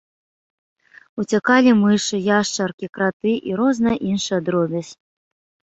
Уцякалі 1.23 1.71
мышы, 1.83 2.23
яшчаркі, 2.39 2.91
краты 2.97 3.31
і 3.53 3.57
розная 3.61 3.97
іншая 4.15 4.41
дробязь. 4.51 4.93